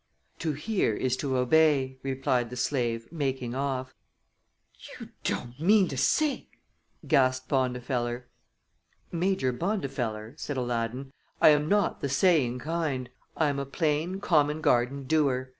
"To 0.39 0.53
hear 0.53 0.95
is 0.95 1.15
to 1.17 1.37
obey," 1.37 1.99
replied 2.01 2.49
the 2.49 2.55
slave, 2.55 3.11
making 3.11 3.53
off. 3.53 3.93
"You 4.99 5.09
don't 5.23 5.59
mean 5.59 5.89
to 5.89 5.95
say" 5.97 6.49
gasped 7.07 7.49
Bondifeller. 7.49 8.23
"Major 9.11 9.53
Bondifeller," 9.53 10.33
said 10.39 10.57
Aladdin, 10.57 11.13
"I 11.39 11.49
am 11.49 11.69
not 11.69 12.01
the 12.01 12.09
saying 12.09 12.57
kind. 12.57 13.11
I 13.37 13.49
am 13.49 13.59
a 13.59 13.65
plain, 13.67 14.19
common 14.21 14.59
garden 14.59 15.03
doer. 15.03 15.49